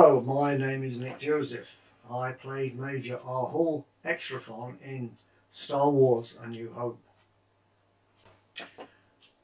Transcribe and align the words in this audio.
Hello, 0.00 0.20
my 0.20 0.56
name 0.56 0.84
is 0.84 0.96
Nick 0.96 1.18
Joseph. 1.18 1.76
I 2.08 2.30
played 2.30 2.78
Major 2.78 3.16
Arthul 3.16 3.82
Hextrophon 4.04 4.76
in 4.80 5.16
Star 5.50 5.90
Wars 5.90 6.38
A 6.40 6.46
New 6.46 6.72
Hope. 6.72 7.00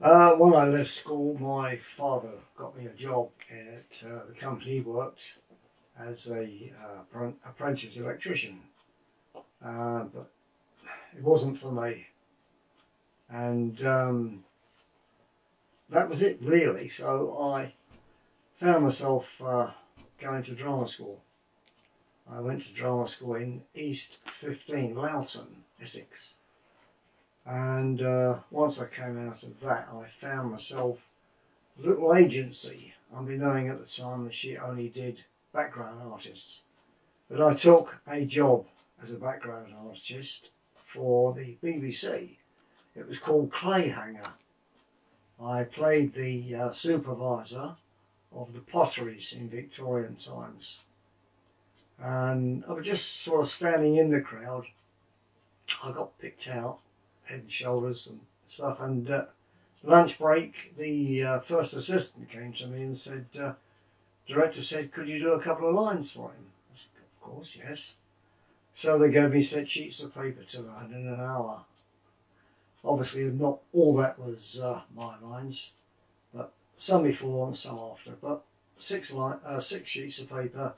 Uh, 0.00 0.34
when 0.34 0.54
I 0.54 0.68
left 0.68 0.90
school, 0.90 1.36
my 1.40 1.74
father 1.74 2.34
got 2.56 2.78
me 2.78 2.86
a 2.86 2.94
job 2.94 3.30
at 3.50 4.00
uh, 4.06 4.26
the 4.28 4.34
company 4.38 4.74
he 4.74 4.80
worked 4.80 5.38
as 5.98 6.28
a 6.28 6.72
uh, 6.80 7.30
apprentice 7.44 7.96
electrician. 7.96 8.60
Uh, 9.60 10.04
but 10.04 10.30
it 11.16 11.24
wasn't 11.24 11.58
for 11.58 11.72
me. 11.72 12.06
And 13.28 13.84
um, 13.84 14.44
that 15.90 16.08
was 16.08 16.22
it 16.22 16.38
really. 16.40 16.88
So 16.88 17.36
I 17.40 17.74
found 18.60 18.84
myself 18.84 19.42
uh, 19.44 19.70
going 20.24 20.42
to 20.42 20.52
drama 20.52 20.88
school. 20.88 21.20
I 22.30 22.40
went 22.40 22.62
to 22.62 22.72
drama 22.72 23.06
school 23.08 23.34
in 23.34 23.62
East 23.74 24.18
15, 24.40 24.94
Loughton, 24.94 25.64
Essex. 25.80 26.34
And 27.44 28.00
uh, 28.00 28.38
once 28.50 28.80
I 28.80 28.86
came 28.86 29.28
out 29.28 29.42
of 29.42 29.60
that, 29.60 29.88
I 29.92 30.06
found 30.08 30.50
myself 30.50 31.10
a 31.78 31.86
little 31.86 32.14
agency, 32.14 32.94
unbeknowing 33.14 33.68
at 33.68 33.78
the 33.78 33.86
time 33.86 34.24
that 34.24 34.34
she 34.34 34.56
only 34.56 34.88
did 34.88 35.24
background 35.52 36.00
artists. 36.10 36.62
But 37.30 37.42
I 37.42 37.52
took 37.52 38.00
a 38.08 38.24
job 38.24 38.64
as 39.02 39.12
a 39.12 39.18
background 39.18 39.74
artist 39.86 40.50
for 40.74 41.34
the 41.34 41.58
BBC. 41.62 42.36
It 42.96 43.06
was 43.06 43.18
called 43.18 43.50
Clayhanger. 43.50 44.32
I 45.38 45.64
played 45.64 46.14
the 46.14 46.54
uh, 46.54 46.72
supervisor 46.72 47.76
of 48.36 48.52
the 48.52 48.60
potteries 48.60 49.32
in 49.32 49.48
Victorian 49.48 50.16
times. 50.16 50.80
And 51.98 52.64
I 52.68 52.72
was 52.72 52.86
just 52.86 53.22
sort 53.22 53.42
of 53.42 53.48
standing 53.48 53.96
in 53.96 54.10
the 54.10 54.20
crowd. 54.20 54.66
I 55.82 55.92
got 55.92 56.18
picked 56.18 56.48
out, 56.48 56.78
head 57.24 57.40
and 57.40 57.52
shoulders 57.52 58.06
and 58.06 58.20
stuff. 58.48 58.80
And 58.80 59.10
uh, 59.10 59.26
lunch 59.82 60.18
break, 60.18 60.76
the 60.76 61.22
uh, 61.22 61.38
first 61.40 61.74
assistant 61.74 62.28
came 62.28 62.52
to 62.54 62.66
me 62.66 62.82
and 62.82 62.98
said, 62.98 63.26
uh, 63.40 63.52
director 64.26 64.62
said, 64.62 64.92
could 64.92 65.08
you 65.08 65.18
do 65.18 65.32
a 65.32 65.42
couple 65.42 65.68
of 65.68 65.74
lines 65.74 66.10
for 66.10 66.30
him? 66.30 66.46
I 66.72 66.76
said, 66.76 66.88
of 67.10 67.20
course, 67.20 67.56
yes. 67.56 67.94
So 68.74 68.98
they 68.98 69.10
gave 69.10 69.30
me 69.30 69.42
set 69.42 69.70
sheets 69.70 70.02
of 70.02 70.14
paper 70.14 70.42
to 70.42 70.62
write 70.62 70.90
in 70.90 71.06
an 71.06 71.20
hour. 71.20 71.60
Obviously, 72.84 73.30
not 73.30 73.60
all 73.72 73.94
that 73.96 74.18
was 74.18 74.60
uh, 74.60 74.82
my 74.94 75.18
lines 75.20 75.72
some 76.78 77.02
before 77.02 77.46
and 77.46 77.56
some 77.56 77.78
after, 77.78 78.12
but 78.20 78.44
six, 78.78 79.12
line, 79.12 79.38
uh, 79.44 79.60
six 79.60 79.88
sheets 79.88 80.18
of 80.20 80.28
paper 80.28 80.74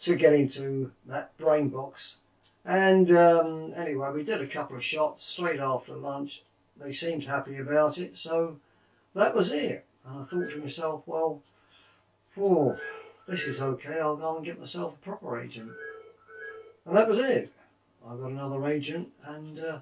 to 0.00 0.16
get 0.16 0.32
into 0.32 0.92
that 1.06 1.36
brain 1.38 1.68
box. 1.68 2.18
And 2.64 3.10
um, 3.16 3.72
anyway, 3.76 4.10
we 4.12 4.22
did 4.22 4.40
a 4.40 4.46
couple 4.46 4.76
of 4.76 4.84
shots 4.84 5.24
straight 5.24 5.60
after 5.60 5.94
lunch. 5.94 6.42
They 6.76 6.92
seemed 6.92 7.24
happy 7.24 7.56
about 7.58 7.98
it, 7.98 8.16
so 8.16 8.58
that 9.14 9.34
was 9.34 9.52
it. 9.52 9.84
And 10.06 10.20
I 10.20 10.24
thought 10.24 10.50
to 10.50 10.56
myself, 10.56 11.02
well, 11.06 11.42
oh, 12.38 12.78
this 13.26 13.46
is 13.46 13.60
okay. 13.60 14.00
I'll 14.00 14.16
go 14.16 14.36
and 14.36 14.44
get 14.44 14.60
myself 14.60 14.94
a 14.94 15.04
proper 15.04 15.40
agent. 15.40 15.70
And 16.86 16.96
that 16.96 17.08
was 17.08 17.18
it. 17.18 17.52
I 18.06 18.16
got 18.16 18.30
another 18.30 18.66
agent, 18.66 19.10
and 19.24 19.60
uh, 19.60 19.78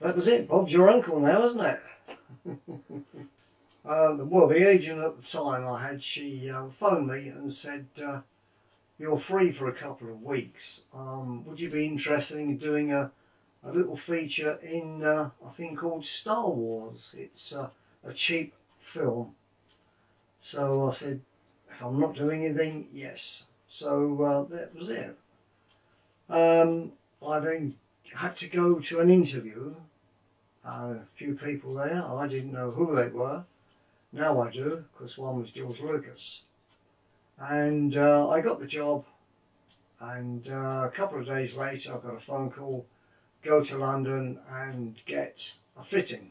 that 0.00 0.14
was 0.14 0.28
it. 0.28 0.48
Bob's 0.48 0.72
your 0.72 0.88
uncle 0.88 1.20
now, 1.20 1.44
isn't 1.44 1.60
it? 1.60 1.80
Uh, 3.84 4.16
well, 4.20 4.48
the 4.48 4.66
agent 4.66 5.00
at 5.00 5.20
the 5.20 5.26
time 5.26 5.66
I 5.68 5.86
had, 5.86 6.02
she 6.02 6.48
uh, 6.48 6.68
phoned 6.68 7.08
me 7.08 7.28
and 7.28 7.52
said, 7.52 7.86
uh, 8.02 8.20
you're 8.98 9.18
free 9.18 9.52
for 9.52 9.68
a 9.68 9.74
couple 9.74 10.08
of 10.08 10.22
weeks. 10.22 10.82
Um, 10.94 11.44
would 11.44 11.60
you 11.60 11.68
be 11.68 11.84
interested 11.84 12.38
in 12.38 12.56
doing 12.56 12.92
a, 12.92 13.10
a 13.62 13.72
little 13.72 13.96
feature 13.96 14.58
in, 14.62 15.04
uh, 15.04 15.30
I 15.44 15.50
think 15.50 15.78
called 15.78 16.06
Star 16.06 16.48
Wars. 16.48 17.14
It's 17.18 17.52
a 17.52 17.70
cheap 18.14 18.54
film. 18.80 19.34
So 20.40 20.88
I 20.88 20.92
said, 20.92 21.20
if 21.70 21.82
I'm 21.82 22.00
not 22.00 22.14
doing 22.14 22.44
anything, 22.46 22.88
yes. 22.92 23.46
So 23.68 24.22
uh, 24.22 24.54
that 24.54 24.74
was 24.74 24.88
it. 24.88 25.18
Um, 26.30 26.92
I 27.26 27.40
then 27.40 27.74
had 28.14 28.36
to 28.38 28.48
go 28.48 28.78
to 28.78 29.00
an 29.00 29.10
interview. 29.10 29.74
a 30.64 31.00
few 31.12 31.34
people 31.34 31.74
there, 31.74 32.02
I 32.02 32.26
didn't 32.28 32.52
know 32.52 32.70
who 32.70 32.94
they 32.94 33.08
were. 33.08 33.44
Now 34.14 34.40
I 34.40 34.48
do, 34.48 34.84
because 34.92 35.18
one 35.18 35.40
was 35.40 35.50
George 35.50 35.80
Lucas. 35.80 36.44
And 37.36 37.96
uh, 37.96 38.28
I 38.28 38.40
got 38.42 38.60
the 38.60 38.66
job, 38.66 39.04
and 39.98 40.48
uh, 40.48 40.84
a 40.86 40.90
couple 40.94 41.18
of 41.18 41.26
days 41.26 41.56
later 41.56 41.94
I 41.94 41.98
got 41.98 42.14
a 42.14 42.20
phone 42.20 42.52
call, 42.52 42.86
go 43.42 43.64
to 43.64 43.76
London 43.76 44.38
and 44.48 44.94
get 45.04 45.54
a 45.76 45.82
fitting. 45.82 46.30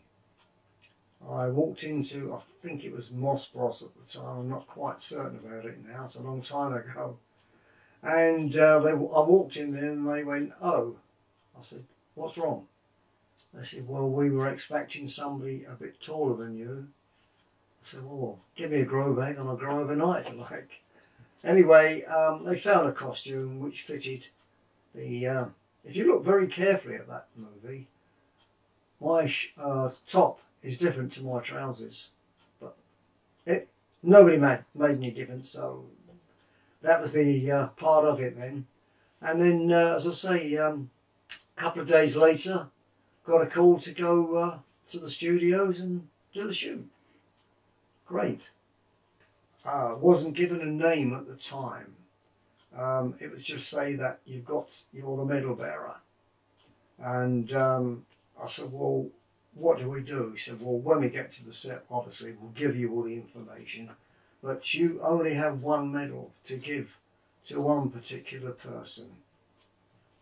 I 1.30 1.50
walked 1.50 1.84
into, 1.84 2.34
I 2.34 2.40
think 2.66 2.86
it 2.86 2.96
was 2.96 3.12
Moss 3.12 3.48
Bros 3.48 3.84
at 3.84 3.90
the 3.96 4.08
time, 4.08 4.40
I'm 4.40 4.50
not 4.50 4.66
quite 4.66 5.02
certain 5.02 5.40
about 5.44 5.66
it 5.66 5.86
now, 5.86 6.06
it's 6.06 6.16
a 6.16 6.22
long 6.22 6.42
time 6.42 6.74
ago. 6.74 7.18
And 8.02 8.56
uh, 8.56 8.80
they, 8.80 8.92
I 8.92 8.94
walked 8.94 9.58
in 9.58 9.74
there 9.74 9.92
and 9.92 10.10
they 10.10 10.24
went, 10.24 10.54
oh. 10.62 10.96
I 11.60 11.62
said, 11.62 11.84
what's 12.16 12.38
wrong? 12.38 12.66
They 13.54 13.66
said, 13.66 13.90
well, 13.90 14.10
we 14.10 14.30
were 14.30 14.48
expecting 14.48 15.10
somebody 15.10 15.66
a 15.66 15.74
bit 15.74 16.02
taller 16.02 16.38
than 16.38 16.58
you 16.58 16.88
said, 17.88 18.04
well, 18.04 18.40
give 18.56 18.72
me 18.72 18.82
a 18.82 18.86
grow 18.86 19.14
bag 19.14 19.38
and 19.38 19.48
I'll 19.48 19.56
grow 19.56 19.80
overnight 19.80 20.26
if 20.28 20.34
you 20.34 20.40
like. 20.40 20.82
Anyway, 21.44 22.04
um, 22.06 22.46
they 22.46 22.58
found 22.58 22.88
a 22.88 22.94
costume 22.94 23.60
which 23.60 23.82
fitted 23.82 24.28
the, 24.96 25.28
uh, 25.28 25.46
if 25.84 25.96
you 25.96 26.08
look 26.08 26.24
very 26.24 26.48
carefully 26.48 26.96
at 26.96 27.08
that 27.08 27.28
movie, 27.36 27.88
my 29.02 29.30
uh, 29.58 29.90
top 30.08 30.40
is 30.62 30.78
different 30.78 31.12
to 31.14 31.24
my 31.24 31.42
trousers. 31.42 32.10
But 32.62 32.78
it 33.46 33.68
nobody 34.02 34.38
made, 34.38 34.64
made 34.74 34.98
any 34.98 35.12
difference, 35.12 35.50
so 35.50 35.86
that 36.82 37.02
was 37.02 37.12
the 37.12 37.52
uh, 37.52 37.68
part 37.68 38.06
of 38.06 38.22
it 38.22 38.40
then. 38.40 38.68
And 39.22 39.42
then, 39.42 39.72
uh, 39.72 39.96
as 39.96 40.08
I 40.08 40.12
say, 40.12 40.58
um, 40.58 40.90
a 41.58 41.60
couple 41.60 41.82
of 41.82 41.88
days 41.88 42.16
later, 42.16 42.68
got 43.26 43.42
a 43.42 43.48
call 43.48 43.80
to 43.80 43.92
go 43.92 44.36
uh, 44.36 44.60
to 44.90 45.00
the 45.00 45.10
studios 45.10 45.82
and 45.82 46.08
do 46.34 46.48
the 46.48 46.54
shoot 46.54 46.90
great. 48.14 48.50
Uh, 49.66 49.96
wasn't 50.00 50.36
given 50.36 50.62
a 50.62 50.66
name 50.66 51.16
at 51.16 51.28
the 51.28 51.36
time. 51.36 51.96
Um, 52.78 53.16
it 53.20 53.32
was 53.32 53.44
just 53.44 53.70
say 53.70 53.96
that 53.96 54.20
you've 54.24 54.46
got, 54.46 54.70
you're 54.94 55.18
the 55.18 55.26
medal 55.26 55.56
bearer. 55.56 55.96
And 57.00 57.52
um, 57.54 58.06
I 58.40 58.48
said, 58.48 58.72
well, 58.72 59.08
what 59.56 59.80
do 59.80 59.90
we 59.90 60.02
do? 60.02 60.32
He 60.32 60.38
said, 60.38 60.62
well, 60.62 60.78
when 60.78 61.02
we 61.02 61.10
get 61.10 61.32
to 61.34 61.46
the 61.46 61.54
set, 61.54 61.86
obviously, 61.90 62.36
we'll 62.40 62.52
give 62.52 62.76
you 62.76 62.94
all 62.94 63.02
the 63.02 63.16
information, 63.16 63.90
but 64.44 64.76
you 64.76 65.02
only 65.02 65.34
have 65.34 65.64
one 65.64 65.92
medal 65.92 66.34
to 66.46 66.58
give 66.58 67.00
to 67.48 67.62
one 67.62 67.90
particular 67.90 68.52
person. 68.52 69.08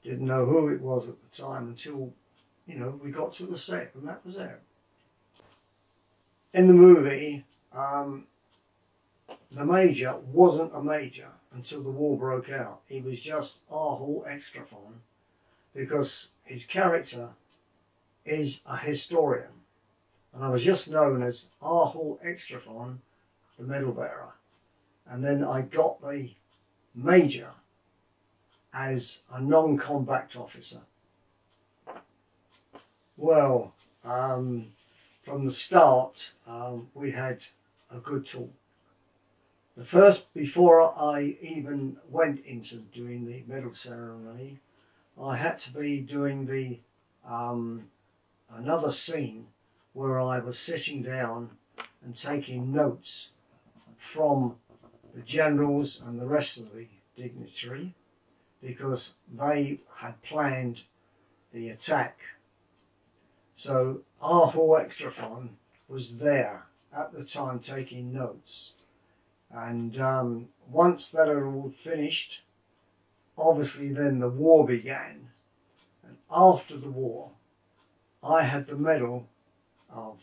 Didn't 0.01 0.27
know 0.27 0.45
who 0.45 0.69
it 0.69 0.79
was 0.79 1.09
at 1.09 1.21
the 1.21 1.41
time 1.43 1.67
until, 1.67 2.13
you 2.65 2.75
know, 2.75 2.99
we 3.03 3.11
got 3.11 3.33
to 3.33 3.45
the 3.45 3.57
set, 3.57 3.91
and 3.95 4.07
that 4.07 4.25
was 4.25 4.37
it. 4.37 4.61
In 6.53 6.67
the 6.67 6.73
movie, 6.73 7.43
um, 7.73 8.25
the 9.51 9.65
major 9.65 10.15
wasn't 10.17 10.75
a 10.75 10.81
major 10.81 11.29
until 11.53 11.83
the 11.83 11.89
war 11.89 12.17
broke 12.17 12.49
out. 12.49 12.81
He 12.87 13.01
was 13.01 13.21
just 13.21 13.67
Arthul 13.69 14.25
Hextrophon 14.27 14.95
because 15.73 16.29
his 16.43 16.65
character 16.65 17.29
is 18.25 18.61
a 18.65 18.77
historian. 18.77 19.51
And 20.33 20.43
I 20.43 20.49
was 20.49 20.63
just 20.63 20.89
known 20.89 21.21
as 21.23 21.49
Arthul 21.61 22.23
Hextrophon, 22.23 22.97
the 23.57 23.65
medal 23.65 23.91
bearer. 23.91 24.33
And 25.07 25.23
then 25.23 25.43
I 25.43 25.61
got 25.61 26.01
the 26.01 26.29
major 26.95 27.51
as 28.73 29.23
a 29.31 29.41
non-combat 29.41 30.35
officer. 30.37 30.81
Well, 33.17 33.73
um, 34.05 34.67
from 35.23 35.45
the 35.45 35.51
start, 35.51 36.31
um, 36.47 36.89
we 36.93 37.11
had 37.11 37.41
a 37.91 37.99
good 37.99 38.25
talk. 38.25 38.51
The 39.77 39.85
first, 39.85 40.33
before 40.33 40.93
I 40.99 41.37
even 41.41 41.97
went 42.09 42.45
into 42.45 42.77
doing 42.77 43.25
the 43.25 43.43
medal 43.47 43.73
ceremony, 43.73 44.59
I 45.21 45.37
had 45.37 45.59
to 45.59 45.73
be 45.73 45.99
doing 45.99 46.45
the 46.45 46.79
um, 47.27 47.89
another 48.49 48.91
scene 48.91 49.47
where 49.93 50.19
I 50.19 50.39
was 50.39 50.59
sitting 50.59 51.03
down 51.03 51.51
and 52.03 52.15
taking 52.15 52.71
notes 52.71 53.31
from 53.97 54.55
the 55.13 55.21
generals 55.21 56.01
and 56.05 56.19
the 56.19 56.25
rest 56.25 56.57
of 56.57 56.73
the 56.73 56.87
dignitary 57.15 57.93
because 58.61 59.13
they 59.31 59.79
had 59.97 60.21
planned 60.21 60.83
the 61.53 61.69
attack. 61.69 62.19
So 63.55 64.01
Arthul 64.21 64.79
Hextrophon 64.79 65.49
was 65.87 66.17
there 66.17 66.67
at 66.95 67.13
the 67.13 67.23
time 67.23 67.59
taking 67.59 68.13
notes. 68.13 68.73
And 69.49 69.99
um, 69.99 70.47
once 70.69 71.09
that 71.09 71.27
had 71.27 71.37
all 71.37 71.73
finished, 71.77 72.43
obviously 73.37 73.91
then 73.91 74.19
the 74.19 74.29
war 74.29 74.65
began. 74.65 75.29
And 76.03 76.17
after 76.31 76.77
the 76.77 76.89
war, 76.89 77.31
I 78.23 78.43
had 78.43 78.67
the 78.67 78.77
medal 78.77 79.27
of 79.89 80.19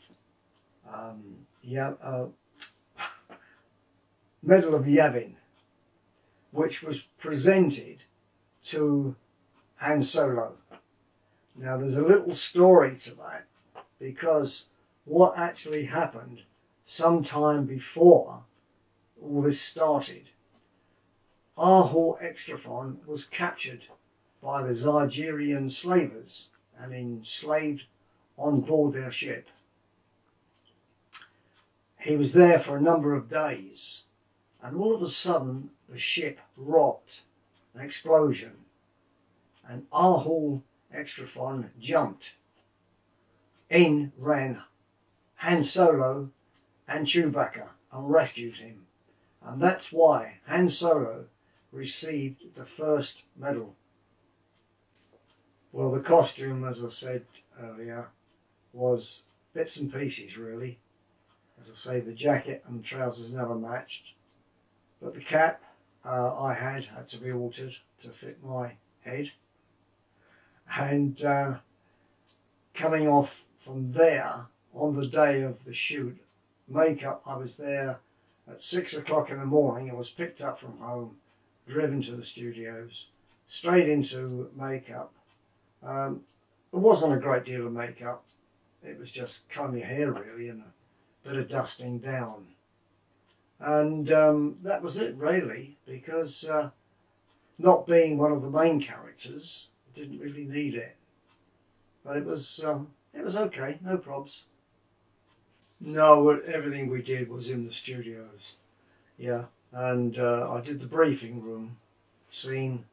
um, 0.93 1.47
yeah, 1.62 1.94
uh, 2.03 2.26
Medal 4.43 4.75
of 4.75 4.85
Yavin, 4.85 5.35
which 6.53 6.82
was 6.82 7.00
presented 7.19 8.05
to 8.64 9.17
Han 9.76 10.03
Solo. 10.03 10.55
Now 11.56 11.76
there's 11.76 11.97
a 11.97 12.06
little 12.06 12.35
story 12.35 12.97
to 12.99 13.14
that 13.17 13.47
because 13.99 14.69
what 15.05 15.37
actually 15.37 15.85
happened 15.87 16.43
sometime 16.88 17.67
before 17.67 18.44
all 19.23 19.43
this 19.43 19.61
started, 19.61 20.31
Arthul 21.56 22.19
Hextrophon 22.19 23.06
was 23.06 23.26
captured 23.26 23.87
by 24.43 24.62
the 24.62 24.73
Zygerrian 24.73 25.70
slavers 25.70 26.49
and 26.79 26.94
enslaved 26.94 27.85
on 28.38 28.62
board 28.62 28.94
their 28.94 29.12
ship. 29.12 29.50
He 31.99 32.17
was 32.17 32.32
there 32.32 32.58
for 32.58 32.79
a 32.79 32.81
number 32.81 33.14
of 33.14 33.29
days 33.29 34.05
and 34.62 34.75
all 34.75 34.94
of 34.94 35.02
a 35.02 35.08
sudden 35.08 35.70
the 35.90 35.99
ship 35.99 36.40
rocked, 36.56 37.20
an 37.75 37.82
explosion, 37.82 38.64
and 39.69 39.87
Arthul 39.90 40.62
Hextrophon 40.94 41.69
jumped. 41.79 42.32
In 43.69 44.12
ran 44.17 44.62
Han 45.37 45.62
Solo 45.62 46.31
and 46.88 47.06
Chewbacca 47.06 47.69
and 47.93 48.11
rescued 48.11 48.56
him. 48.56 48.87
And 49.43 49.62
that's 49.62 49.93
why 49.93 50.40
Han 50.46 50.69
Solo 50.69 51.26
received 51.70 52.55
the 52.55 52.64
first 52.64 53.25
medal. 53.37 53.76
Well, 55.70 55.93
the 55.93 56.00
costume, 56.00 56.64
as 56.64 56.82
I 56.82 56.88
said 56.88 57.26
earlier, 57.61 58.08
was 58.73 59.25
bits 59.52 59.76
and 59.76 59.93
pieces 59.93 60.38
really. 60.38 60.79
As 61.61 61.70
I 61.70 61.75
say, 61.75 62.00
the 62.00 62.14
jacket 62.14 62.64
and 62.67 62.85
trousers 62.85 63.32
never 63.32 63.55
matched. 63.55 64.14
But 65.00 65.14
the 65.14 65.20
cap 65.20 65.62
uh, 66.05 66.40
I 66.40 66.55
had 66.55 66.85
had 66.85 67.08
to 67.08 67.19
be 67.19 67.32
altered 67.32 67.76
to 68.02 68.08
fit 68.11 68.43
my 68.43 68.73
head. 69.00 69.32
And 70.76 71.23
uh, 71.23 71.58
coming 72.75 73.08
off 73.08 73.44
from 73.58 73.93
there 73.93 74.46
on 74.75 74.94
the 74.94 75.06
day 75.06 75.43
of 75.43 75.64
the 75.64 75.75
shoot, 75.75 76.19
makeup, 76.69 77.23
I 77.26 77.37
was 77.37 77.56
there 77.56 78.00
at 78.49 78.62
six 78.62 78.94
o'clock 78.94 79.31
in 79.31 79.38
the 79.38 79.47
morning. 79.47 79.91
I 79.91 79.94
was 79.94 80.11
picked 80.11 80.43
up 80.43 80.61
from 80.61 80.79
home, 80.79 81.17
driven 81.67 82.03
to 82.03 82.12
the 82.12 82.25
studios, 82.25 83.09
straight 83.47 83.88
into 83.88 84.50
makeup. 84.56 85.12
Um, 85.82 86.23
wasn't 86.70 87.15
a 87.15 87.20
great 87.20 87.44
deal 87.44 87.67
of 87.67 87.73
makeup. 87.73 88.25
It 88.82 88.99
was 88.99 89.11
just 89.11 89.49
comb 89.49 89.76
your 89.76 89.87
hair 89.87 90.12
really 90.12 90.49
and 90.49 90.62
a 90.62 91.29
bit 91.29 91.38
of 91.38 91.49
dusting 91.49 91.99
down. 91.99 92.47
And 93.61 94.12
um, 94.12 94.59
that 94.62 94.82
was 94.82 94.97
it 94.97 95.17
really, 95.17 95.79
because 95.85 96.44
uh, 96.44 96.71
not 97.59 97.87
being 97.87 98.17
one 98.17 98.32
of 98.32 98.43
the 98.43 98.50
main 98.50 98.81
characters, 98.81 99.71
didn't 99.94 100.21
really 100.21 100.44
need 100.44 100.75
it. 100.75 100.97
But 102.05 102.17
it 102.17 102.25
was 102.25 102.62
um, 102.64 102.88
it 103.12 103.25
was 103.25 103.37
okay, 103.37 103.79
no 103.82 103.99
probs. 103.99 104.44
No, 105.80 106.28
everything 106.30 106.88
we 106.88 107.02
did 107.02 107.28
was 107.28 107.50
in 107.50 107.64
the 107.64 107.72
studios. 107.72 108.54
Yeah, 109.16 109.44
and 109.72 110.19
uh, 110.19 110.52
I 110.52 110.60
did 110.60 110.80
the 110.80 110.86
briefing 110.86 111.42
room 111.42 111.76
scene, 112.30 112.84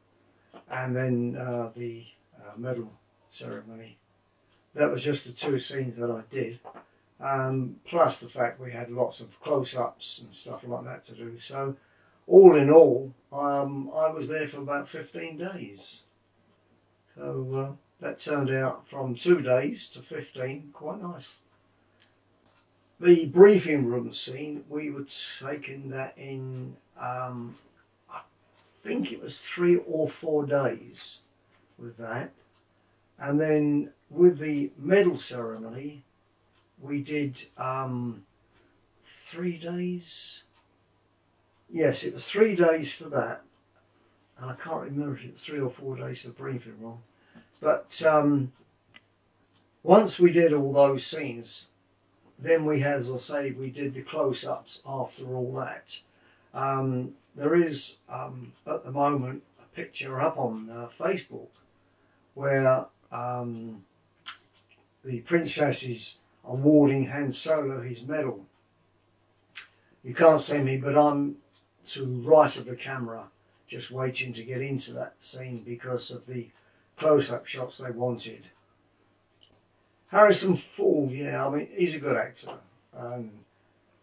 and 0.69 0.95
then 0.95 1.35
uh, 1.37 1.71
the 1.75 2.05
uh, 2.37 2.57
medal 2.57 2.91
ceremony. 3.31 3.97
That 4.73 4.91
was 4.91 5.03
just 5.03 5.25
the 5.25 5.33
two 5.33 5.59
scenes 5.59 5.97
that 5.97 6.11
I 6.11 6.23
did. 6.31 6.59
Um, 7.19 7.77
plus 7.85 8.19
the 8.19 8.29
fact 8.29 8.59
we 8.59 8.71
had 8.71 8.91
lots 8.91 9.21
of 9.21 9.39
close-ups 9.41 10.19
and 10.19 10.33
stuff 10.33 10.63
like 10.65 10.83
that 10.83 11.05
to 11.05 11.15
do. 11.15 11.39
So 11.39 11.77
all 12.27 12.55
in 12.55 12.69
all, 12.69 13.13
um, 13.31 13.89
I 13.95 14.09
was 14.09 14.27
there 14.27 14.47
for 14.47 14.57
about 14.57 14.89
15 14.89 15.37
days. 15.37 16.03
So 17.15 17.55
uh, 17.55 18.03
that 18.03 18.19
turned 18.19 18.51
out 18.51 18.87
from 18.87 19.15
two 19.15 19.41
days 19.41 19.87
to 19.89 19.99
15, 19.99 20.71
quite 20.73 21.01
nice. 21.01 21.35
The 23.00 23.25
briefing 23.25 23.88
room 23.88 24.13
scene, 24.13 24.63
we 24.69 24.89
were 24.89 25.06
taking 25.39 25.89
that 25.89 26.13
in, 26.18 26.77
um, 26.97 27.57
I 28.09 28.21
think 28.77 29.12
it 29.12 29.21
was 29.21 29.42
three 29.42 29.75
or 29.75 30.09
four 30.09 30.45
days 30.45 31.19
with 31.77 31.97
that. 31.97 32.31
And 33.19 33.39
then 33.39 33.92
with 34.09 34.39
the 34.39 34.71
medal 34.77 35.18
ceremony, 35.18 36.03
we 36.80 37.01
did 37.01 37.45
um, 37.57 38.24
three 39.03 39.57
days. 39.57 40.44
Yes, 41.69 42.03
it 42.03 42.13
was 42.13 42.25
three 42.25 42.56
days 42.56 42.94
for 42.94 43.09
that. 43.09 43.42
And 44.39 44.51
I 44.51 44.56
can't 44.56 44.83
remember 44.83 45.15
if 45.18 45.25
it 45.25 45.33
was 45.33 45.44
three 45.44 45.59
or 45.59 45.69
four 45.69 45.97
days 45.97 46.21
for 46.21 46.30
briefing 46.30 46.80
room. 46.80 47.00
But 47.59 48.01
um, 48.06 48.53
once 49.83 50.18
we 50.19 50.31
did 50.31 50.53
all 50.53 50.74
those 50.74 51.06
scenes, 51.06 51.69
then 52.37 52.65
we 52.65 52.79
had, 52.79 52.99
as 52.99 53.11
I 53.11 53.17
say, 53.17 53.51
we 53.51 53.69
did 53.69 53.93
the 53.93 54.01
close-ups 54.01 54.81
after 54.85 55.25
all 55.35 55.53
that. 55.53 55.99
Um, 56.53 57.15
there 57.35 57.55
is, 57.55 57.97
um, 58.09 58.53
at 58.67 58.83
the 58.83 58.91
moment, 58.91 59.43
a 59.59 59.75
picture 59.75 60.19
up 60.19 60.37
on 60.37 60.69
uh, 60.69 60.89
Facebook 60.97 61.49
where 62.33 62.85
um, 63.11 63.83
the 65.03 65.21
princesses 65.21 66.19
awarding 66.43 67.07
Han 67.07 67.31
Solo 67.31 67.81
his 67.81 68.03
medal. 68.03 68.45
You 70.03 70.13
can't 70.13 70.41
see 70.41 70.59
me, 70.59 70.77
but 70.77 70.97
I'm 70.97 71.37
to 71.87 72.05
right 72.21 72.55
of 72.57 72.65
the 72.65 72.75
camera, 72.75 73.25
just 73.67 73.91
waiting 73.91 74.33
to 74.33 74.43
get 74.43 74.61
into 74.61 74.93
that 74.93 75.15
scene 75.19 75.63
because 75.65 76.11
of 76.11 76.25
the 76.27 76.49
close-up 76.97 77.45
shots 77.45 77.77
they 77.77 77.91
wanted. 77.91 78.47
Harrison 80.07 80.56
Ford, 80.56 81.12
yeah, 81.12 81.45
I 81.45 81.50
mean, 81.50 81.68
he's 81.76 81.95
a 81.95 82.00
good 82.00 82.16
actor. 82.16 82.54
Um, 82.95 83.31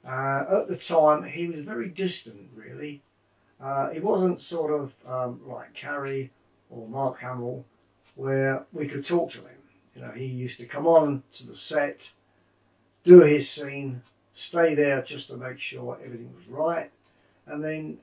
uh, 0.05 0.45
at 0.63 0.69
the 0.69 0.77
time, 0.77 1.25
he 1.25 1.49
was 1.49 1.61
very 1.61 1.89
distant, 1.89 2.51
really. 2.55 3.03
Uh, 3.61 3.91
he 3.91 4.01
wasn't 4.01 4.41
sort 4.41 4.73
of 4.73 4.95
um, 5.07 5.41
like 5.47 5.75
Carrie 5.75 6.31
or 6.69 6.89
Mark 6.89 7.21
Hamill, 7.21 7.65
where 8.17 8.67
we 8.73 8.89
could 8.89 9.05
talk 9.05 9.31
to 9.33 9.39
him. 9.39 9.59
You 9.95 10.03
know, 10.03 10.11
he 10.11 10.25
used 10.25 10.59
to 10.59 10.67
come 10.67 10.87
on 10.87 11.23
to 11.35 11.47
the 11.47 11.55
set, 11.55 12.13
do 13.05 13.21
his 13.21 13.49
scene, 13.49 14.03
stay 14.35 14.75
there 14.75 15.03
just 15.03 15.29
to 15.29 15.37
make 15.37 15.61
sure 15.61 15.99
everything 16.05 16.35
was 16.35 16.49
right, 16.49 16.91
and 17.47 17.63
then 17.63 17.99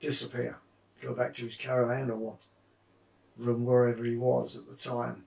disappear, 0.00 0.56
go 1.00 1.14
back 1.14 1.34
to 1.36 1.44
his 1.44 1.56
caravan 1.56 2.10
or 2.10 2.36
room 3.36 3.64
wherever 3.64 4.04
he 4.04 4.16
was 4.16 4.56
at 4.56 4.68
the 4.68 4.76
time. 4.76 5.24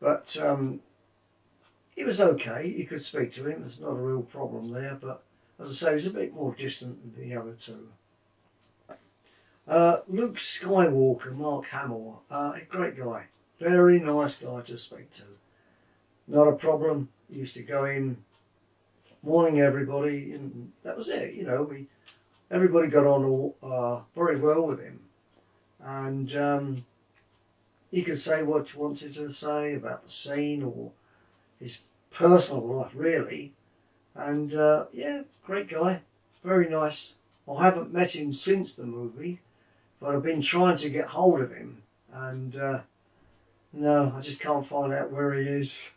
But 0.00 0.36
um, 0.40 0.80
he 2.00 2.06
was 2.06 2.18
okay. 2.18 2.66
You 2.66 2.86
could 2.86 3.02
speak 3.02 3.34
to 3.34 3.46
him. 3.46 3.60
There's 3.60 3.78
not 3.78 3.90
a 3.90 3.94
real 3.94 4.22
problem 4.22 4.72
there. 4.72 4.96
But 4.98 5.22
as 5.60 5.68
I 5.68 5.72
say, 5.74 5.94
he's 5.94 6.06
a 6.06 6.10
bit 6.10 6.32
more 6.32 6.54
distant 6.54 7.14
than 7.14 7.28
the 7.28 7.36
other 7.36 7.52
two. 7.52 7.88
Uh, 9.68 9.98
Luke 10.08 10.36
Skywalker, 10.36 11.36
Mark 11.36 11.66
Hamill, 11.66 12.22
uh, 12.30 12.54
a 12.56 12.62
great 12.66 12.96
guy. 12.96 13.26
Very 13.58 14.00
nice 14.00 14.36
guy 14.36 14.62
to 14.62 14.78
speak 14.78 15.12
to. 15.12 15.24
Not 16.26 16.48
a 16.48 16.56
problem. 16.56 17.10
He 17.30 17.40
used 17.40 17.54
to 17.56 17.62
go 17.62 17.84
in, 17.84 18.16
morning 19.22 19.60
everybody, 19.60 20.32
and 20.32 20.72
that 20.82 20.96
was 20.96 21.10
it. 21.10 21.34
You 21.34 21.44
know, 21.44 21.64
we 21.64 21.86
everybody 22.50 22.88
got 22.88 23.06
on 23.06 23.24
all, 23.24 23.56
uh, 23.62 24.00
very 24.16 24.40
well 24.40 24.66
with 24.66 24.82
him, 24.82 25.00
and 25.78 26.34
um, 26.34 26.86
he 27.90 28.02
could 28.02 28.18
say 28.18 28.42
what 28.42 28.70
he 28.70 28.78
wanted 28.78 29.12
to 29.14 29.30
say 29.30 29.74
about 29.74 30.04
the 30.04 30.10
scene 30.10 30.62
or 30.62 30.92
his 31.60 31.82
personal 32.10 32.66
life, 32.66 32.92
really. 32.94 33.52
And 34.14 34.54
uh, 34.54 34.86
yeah, 34.92 35.22
great 35.44 35.68
guy, 35.68 36.02
very 36.42 36.68
nice. 36.68 37.14
I 37.48 37.64
haven't 37.64 37.92
met 37.92 38.14
him 38.14 38.34
since 38.34 38.74
the 38.74 38.84
movie, 38.84 39.40
but 40.00 40.14
I've 40.14 40.22
been 40.22 40.42
trying 40.42 40.76
to 40.78 40.90
get 40.90 41.08
hold 41.08 41.40
of 41.40 41.52
him, 41.52 41.82
and 42.12 42.56
uh, 42.56 42.80
no, 43.72 44.14
I 44.16 44.20
just 44.20 44.40
can't 44.40 44.66
find 44.66 44.92
out 44.92 45.10
where 45.10 45.32
he 45.34 45.42
is. 45.42 45.92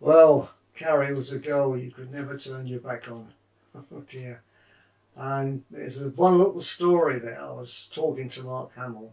Well, 0.00 0.50
Carrie 0.76 1.14
was 1.14 1.32
a 1.32 1.38
girl 1.38 1.76
you 1.76 1.90
could 1.90 2.12
never 2.12 2.36
turn 2.36 2.66
your 2.66 2.80
back 2.80 3.10
on. 3.10 3.32
Oh 3.92 4.00
dear. 4.08 4.42
And 5.14 5.64
there's 5.70 6.00
one 6.00 6.38
little 6.38 6.62
story 6.62 7.18
there. 7.18 7.40
I 7.40 7.52
was 7.52 7.90
talking 7.92 8.30
to 8.30 8.42
Mark 8.42 8.74
Hamill 8.74 9.12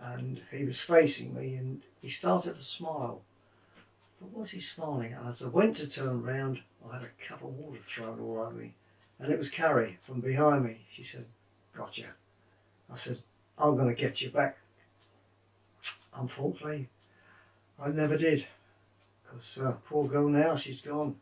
and 0.00 0.40
he 0.50 0.64
was 0.64 0.80
facing 0.80 1.34
me 1.34 1.54
and 1.54 1.82
he 2.00 2.08
started 2.08 2.56
to 2.56 2.60
smile. 2.60 3.22
Thought, 4.22 4.38
what's 4.38 4.50
he 4.52 4.60
smiling 4.60 5.12
And 5.12 5.28
As 5.28 5.42
I 5.42 5.48
went 5.48 5.76
to 5.78 5.88
turn 5.88 6.22
round, 6.22 6.60
I 6.88 6.94
had 6.94 7.02
a 7.02 7.26
cup 7.26 7.42
of 7.42 7.56
water 7.58 7.80
thrown 7.80 8.20
all 8.20 8.38
over 8.38 8.52
me 8.52 8.74
and 9.18 9.32
it 9.32 9.38
was 9.38 9.48
Carrie 9.48 9.98
from 10.02 10.20
behind 10.20 10.64
me. 10.64 10.80
She 10.90 11.04
said, 11.04 11.26
Gotcha. 11.74 12.06
I 12.92 12.96
said, 12.96 13.18
I'm 13.56 13.76
going 13.76 13.88
to 13.88 14.00
get 14.00 14.20
you 14.20 14.30
back. 14.30 14.58
Unfortunately, 16.14 16.88
I 17.80 17.88
never 17.88 18.18
did. 18.18 18.46
Because 19.24 19.58
uh, 19.58 19.76
poor 19.88 20.08
girl 20.08 20.28
now, 20.28 20.56
she's 20.56 20.82
gone. 20.82 21.16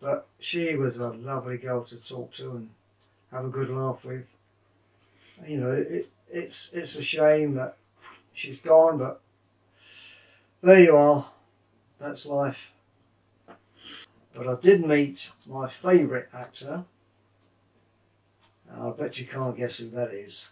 But 0.00 0.26
she 0.40 0.74
was 0.74 0.98
a 0.98 1.10
lovely 1.10 1.58
girl 1.58 1.84
to 1.84 1.96
talk 1.96 2.32
to 2.34 2.50
and 2.50 2.70
have 3.30 3.44
a 3.44 3.48
good 3.48 3.70
laugh 3.70 4.04
with. 4.04 4.36
You 5.46 5.58
know, 5.58 5.72
it, 5.72 6.08
it's 6.30 6.72
it's 6.72 6.96
a 6.96 7.02
shame 7.02 7.54
that 7.54 7.76
she's 8.32 8.60
gone, 8.60 8.98
but 8.98 9.20
there 10.60 10.80
you 10.80 10.96
are. 10.96 11.26
That's 12.02 12.26
life. 12.26 12.72
But 14.34 14.48
I 14.48 14.56
did 14.60 14.84
meet 14.84 15.30
my 15.46 15.68
favourite 15.68 16.26
actor. 16.34 16.84
I 18.76 18.90
bet 18.90 19.20
you 19.20 19.26
can't 19.26 19.56
guess 19.56 19.76
who 19.76 19.88
that 19.90 20.12
is. 20.12 20.50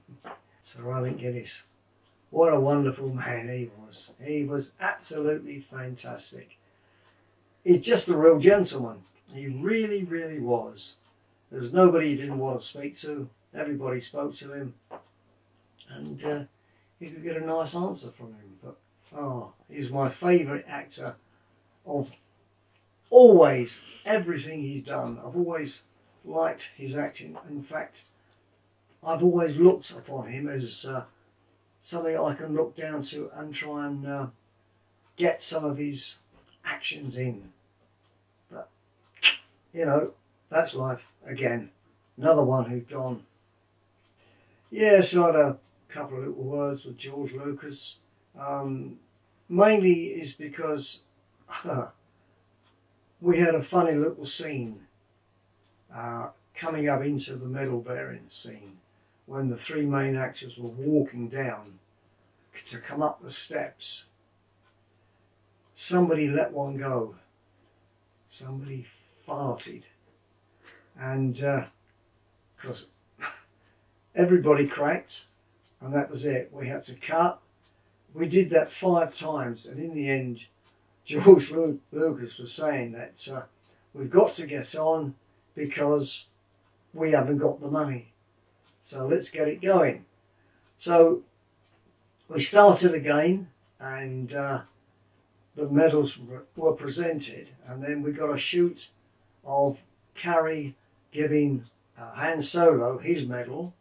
Sir 0.62 0.90
Alec 0.90 1.18
Guinness. 1.18 1.62
What 2.30 2.52
a 2.52 2.58
wonderful 2.58 3.14
man 3.14 3.48
he 3.48 3.70
was. 3.78 4.10
He 4.20 4.42
was 4.42 4.72
absolutely 4.80 5.60
fantastic. 5.60 6.58
He's 7.62 7.80
just 7.80 8.08
a 8.08 8.16
real 8.16 8.40
gentleman. 8.40 9.04
He 9.32 9.46
really, 9.46 10.02
really 10.02 10.40
was. 10.40 10.96
There 11.52 11.60
was 11.60 11.72
nobody 11.72 12.08
he 12.08 12.16
didn't 12.16 12.38
want 12.38 12.60
to 12.60 12.66
speak 12.66 12.98
to. 13.00 13.28
Everybody 13.54 14.00
spoke 14.00 14.34
to 14.34 14.52
him. 14.52 14.74
And 15.88 16.24
uh, 16.24 16.44
you 16.98 17.10
could 17.10 17.22
get 17.22 17.36
a 17.36 17.46
nice 17.46 17.76
answer 17.76 18.08
from 18.10 18.28
him. 18.28 18.58
But, 18.64 18.78
oh, 19.16 19.52
he's 19.70 19.90
my 19.90 20.08
favourite 20.08 20.64
actor 20.68 21.16
of 21.86 22.12
always, 23.10 23.80
everything 24.04 24.60
he's 24.60 24.82
done. 24.82 25.18
I've 25.24 25.36
always 25.36 25.82
liked 26.24 26.70
his 26.76 26.96
acting. 26.96 27.36
In 27.48 27.62
fact, 27.62 28.04
I've 29.04 29.22
always 29.22 29.56
looked 29.56 29.90
upon 29.90 30.28
him 30.28 30.48
as 30.48 30.86
uh, 30.86 31.04
something 31.82 32.16
I 32.16 32.34
can 32.34 32.54
look 32.54 32.76
down 32.76 33.02
to 33.04 33.30
and 33.34 33.54
try 33.54 33.86
and 33.86 34.06
uh, 34.06 34.26
get 35.16 35.42
some 35.42 35.64
of 35.64 35.78
his 35.78 36.18
actions 36.64 37.18
in. 37.18 37.52
But, 38.50 38.70
you 39.72 39.84
know, 39.84 40.12
that's 40.48 40.74
life 40.74 41.02
again. 41.26 41.70
Another 42.16 42.44
one 42.44 42.66
who'd 42.66 42.88
gone. 42.88 43.24
Yes, 44.70 45.14
I 45.14 45.26
had 45.26 45.36
a 45.36 45.58
couple 45.88 46.18
of 46.18 46.28
little 46.28 46.44
words 46.44 46.84
with 46.84 46.96
George 46.96 47.32
Lucas. 47.32 47.98
Um, 48.38 48.98
mainly 49.48 50.06
is 50.06 50.32
because 50.32 51.02
uh, 51.64 51.88
we 53.20 53.38
had 53.38 53.54
a 53.54 53.62
funny 53.62 53.92
little 53.92 54.26
scene 54.26 54.86
uh, 55.94 56.28
coming 56.54 56.88
up 56.88 57.02
into 57.02 57.36
the 57.36 57.46
medal 57.46 57.80
bearing 57.80 58.26
scene 58.30 58.78
when 59.26 59.48
the 59.48 59.56
three 59.56 59.86
main 59.86 60.16
actors 60.16 60.56
were 60.56 60.70
walking 60.70 61.28
down 61.28 61.78
to 62.66 62.78
come 62.78 63.02
up 63.02 63.22
the 63.22 63.30
steps. 63.30 64.06
Somebody 65.74 66.28
let 66.28 66.52
one 66.52 66.76
go. 66.76 67.16
Somebody 68.28 68.86
farted. 69.26 69.82
And 70.98 71.34
because 72.56 72.86
uh, 73.20 73.26
everybody 74.14 74.66
cracked, 74.66 75.26
and 75.80 75.94
that 75.94 76.10
was 76.10 76.24
it. 76.24 76.50
We 76.52 76.68
had 76.68 76.84
to 76.84 76.94
cut. 76.94 77.41
We 78.14 78.28
did 78.28 78.50
that 78.50 78.72
five 78.72 79.14
times, 79.14 79.66
and 79.66 79.82
in 79.82 79.94
the 79.94 80.08
end, 80.08 80.40
George 81.04 81.50
Lucas 81.50 82.38
was 82.38 82.52
saying 82.52 82.92
that 82.92 83.28
uh, 83.32 83.42
we've 83.94 84.10
got 84.10 84.34
to 84.34 84.46
get 84.46 84.76
on 84.76 85.14
because 85.54 86.28
we 86.94 87.12
haven't 87.12 87.38
got 87.38 87.60
the 87.60 87.70
money. 87.70 88.12
So 88.80 89.06
let's 89.06 89.30
get 89.30 89.48
it 89.48 89.60
going. 89.60 90.04
So 90.78 91.22
we 92.28 92.40
started 92.40 92.94
again 92.94 93.48
and 93.78 94.34
uh, 94.34 94.62
the 95.54 95.68
medals 95.68 96.18
were 96.56 96.72
presented 96.72 97.48
and 97.66 97.82
then 97.82 98.02
we 98.02 98.12
got 98.12 98.34
a 98.34 98.38
shoot 98.38 98.90
of 99.44 99.82
Carrie 100.14 100.74
giving 101.12 101.64
uh, 101.98 102.14
Han 102.14 102.42
Solo 102.42 102.98
his 102.98 103.26
medal. 103.26 103.74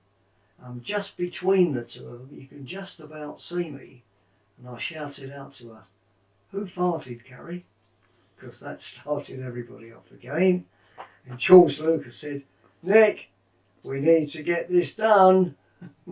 Um, 0.63 0.81
just 0.83 1.17
between 1.17 1.73
the 1.73 1.83
two 1.83 2.07
of 2.07 2.19
them, 2.19 2.39
you 2.39 2.45
can 2.45 2.65
just 2.65 2.99
about 2.99 3.41
see 3.41 3.69
me. 3.69 4.03
And 4.61 4.69
I 4.69 4.77
shouted 4.77 5.31
out 5.31 5.53
to 5.53 5.69
her, 5.69 5.83
who 6.51 6.65
farted, 6.65 7.25
Carrie? 7.25 7.65
Because 8.35 8.59
that 8.59 8.81
started 8.81 9.41
everybody 9.41 9.91
off 9.91 10.11
again. 10.11 10.65
And 11.27 11.39
George 11.39 11.79
Lucas 11.79 12.17
said, 12.17 12.43
Nick, 12.83 13.29
we 13.83 13.99
need 13.99 14.27
to 14.27 14.43
get 14.43 14.69
this 14.69 14.93
done. 14.93 15.55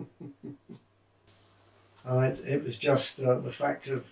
uh, 2.04 2.18
it, 2.18 2.42
it, 2.44 2.64
was 2.64 2.76
just 2.76 3.20
uh, 3.20 3.38
the 3.38 3.52
fact 3.52 3.88
of 3.88 4.04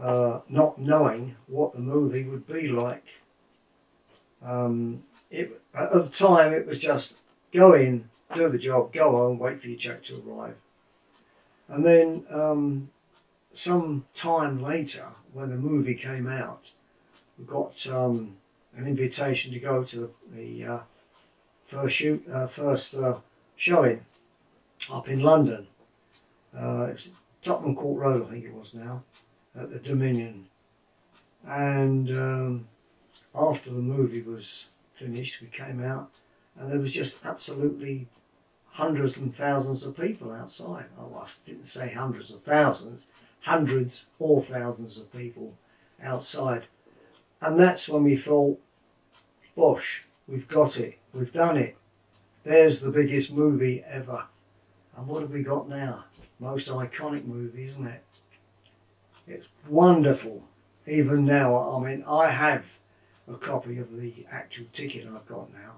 uh, 0.00 0.40
not 0.48 0.78
knowing 0.78 1.36
what 1.46 1.74
the 1.74 1.80
movie 1.80 2.24
would 2.24 2.46
be 2.46 2.68
like. 2.68 3.06
Um, 4.42 5.02
it, 5.30 5.60
at 5.74 5.92
the 5.92 6.08
time, 6.08 6.54
it 6.54 6.66
was 6.66 6.80
just 6.80 7.18
go 7.52 7.74
in, 7.74 8.08
do 8.34 8.48
the 8.48 8.58
job, 8.58 8.92
go 8.92 9.10
home, 9.12 9.38
wait 9.38 9.60
for 9.60 9.68
your 9.68 9.78
check 9.78 10.04
to 10.04 10.22
arrive. 10.26 10.56
And 11.68 11.84
then 11.84 12.24
um, 12.30 12.90
some 13.58 14.04
time 14.14 14.62
later, 14.62 15.04
when 15.32 15.50
the 15.50 15.56
movie 15.56 15.96
came 15.96 16.28
out, 16.28 16.70
we 17.36 17.44
got 17.44 17.84
um, 17.88 18.36
an 18.76 18.86
invitation 18.86 19.52
to 19.52 19.58
go 19.58 19.82
to 19.82 20.14
the 20.32 20.64
uh, 20.64 20.78
first 21.66 21.96
shoot, 21.96 22.24
uh, 22.30 22.46
first 22.46 22.94
uh, 22.94 23.16
showing 23.56 24.04
up 24.92 25.08
in 25.08 25.20
London. 25.20 25.66
Uh, 26.56 26.86
it 26.90 26.92
was 26.92 27.10
Tottenham 27.42 27.74
Court 27.74 28.00
Road, 28.00 28.26
I 28.28 28.30
think 28.30 28.44
it 28.44 28.54
was 28.54 28.76
now, 28.76 29.02
at 29.56 29.72
the 29.72 29.80
Dominion. 29.80 30.46
And 31.44 32.16
um, 32.16 32.68
after 33.34 33.70
the 33.70 33.82
movie 33.82 34.22
was 34.22 34.66
finished, 34.92 35.40
we 35.40 35.48
came 35.48 35.82
out, 35.82 36.10
and 36.56 36.70
there 36.70 36.78
was 36.78 36.94
just 36.94 37.26
absolutely 37.26 38.06
hundreds 38.70 39.18
and 39.18 39.34
thousands 39.34 39.84
of 39.84 39.96
people 39.96 40.30
outside. 40.30 40.84
Oh, 40.96 41.20
I 41.20 41.26
didn't 41.44 41.66
say 41.66 41.90
hundreds 41.92 42.32
of 42.32 42.44
thousands, 42.44 43.08
hundreds 43.42 44.06
or 44.18 44.42
thousands 44.42 44.98
of 44.98 45.12
people 45.12 45.54
outside. 46.02 46.66
And 47.40 47.58
that's 47.58 47.88
when 47.88 48.04
we 48.04 48.16
thought, 48.16 48.60
Bosh, 49.56 50.04
we've 50.26 50.48
got 50.48 50.78
it, 50.78 50.98
we've 51.12 51.32
done 51.32 51.56
it. 51.56 51.76
There's 52.44 52.80
the 52.80 52.90
biggest 52.90 53.32
movie 53.32 53.84
ever. 53.86 54.24
And 54.96 55.06
what 55.06 55.22
have 55.22 55.30
we 55.30 55.42
got 55.42 55.68
now? 55.68 56.04
Most 56.40 56.68
iconic 56.68 57.24
movie, 57.24 57.64
isn't 57.66 57.86
it? 57.86 58.04
It's 59.26 59.46
wonderful. 59.68 60.44
Even 60.86 61.24
now, 61.24 61.56
I 61.56 61.84
mean, 61.84 62.04
I 62.08 62.30
have 62.30 62.64
a 63.28 63.34
copy 63.34 63.78
of 63.78 64.00
the 64.00 64.26
actual 64.30 64.66
ticket 64.72 65.06
I've 65.06 65.26
got 65.26 65.52
now. 65.52 65.74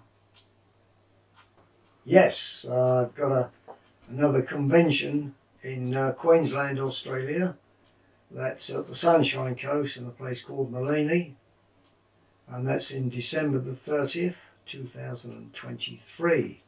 Yes, 2.05 2.65
uh, 2.69 3.03
I've 3.03 3.15
got 3.15 3.33
a, 3.33 3.49
another 4.09 4.43
convention 4.43 5.35
in 5.63 5.95
uh, 5.95 6.13
Queensland, 6.13 6.79
Australia. 6.79 7.57
That's 8.31 8.71
at 8.71 8.87
the 8.87 8.95
Sunshine 8.95 9.57
Coast 9.57 9.97
in 9.97 10.07
a 10.07 10.11
place 10.11 10.43
called 10.43 10.73
Maleny. 10.73 11.35
And 12.49 12.67
that's 12.67 12.91
in 12.91 13.09
December 13.09 13.59
the 13.59 13.73
30th 13.73 14.37
2023 14.67 16.63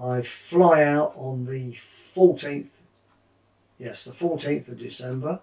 I 0.00 0.22
fly 0.22 0.82
out 0.82 1.12
on 1.16 1.46
the 1.46 1.76
14th 2.16 2.82
yes 3.78 4.04
the 4.04 4.12
14th 4.12 4.68
of 4.68 4.78
December. 4.78 5.40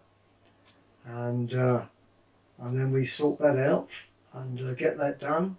And 1.06 1.54
uh, 1.54 1.84
and 2.60 2.80
then 2.80 2.92
we 2.92 3.06
sort 3.06 3.40
that 3.40 3.58
out 3.58 3.90
and 4.34 4.62
uh, 4.62 4.74
get 4.74 4.98
that 4.98 5.20
done. 5.20 5.58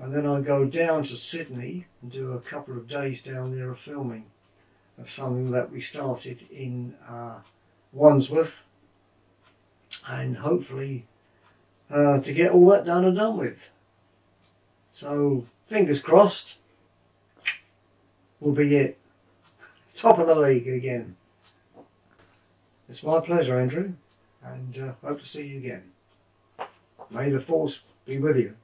And 0.00 0.14
then 0.14 0.26
I 0.26 0.40
go 0.40 0.64
down 0.64 1.02
to 1.04 1.16
Sydney 1.16 1.86
and 2.00 2.12
do 2.12 2.32
a 2.32 2.40
couple 2.40 2.76
of 2.76 2.88
days 2.88 3.22
down 3.22 3.56
there 3.56 3.70
of 3.70 3.80
filming 3.80 4.26
of 5.00 5.10
something 5.10 5.50
that 5.52 5.70
we 5.70 5.80
started 5.80 6.44
in 6.50 6.94
uh, 7.08 7.38
Wandsworth 7.92 8.66
and 10.06 10.38
hopefully 10.38 11.06
uh, 11.90 12.20
to 12.20 12.32
get 12.32 12.52
all 12.52 12.68
that 12.70 12.84
done 12.84 13.04
and 13.04 13.16
done 13.16 13.36
with. 13.36 13.70
So 14.92 15.46
fingers 15.68 16.00
crossed 16.00 16.58
will 18.40 18.52
be 18.52 18.76
it. 18.76 18.98
Top 19.94 20.18
of 20.18 20.26
the 20.26 20.34
league 20.34 20.68
again. 20.68 21.16
It's 22.88 23.02
my 23.02 23.20
pleasure, 23.20 23.58
Andrew, 23.58 23.92
and 24.42 24.78
uh, 24.78 24.92
hope 25.06 25.20
to 25.20 25.26
see 25.26 25.46
you 25.46 25.58
again. 25.58 25.82
May 27.10 27.30
the 27.30 27.40
force 27.40 27.82
be 28.06 28.18
with 28.18 28.36
you. 28.36 28.54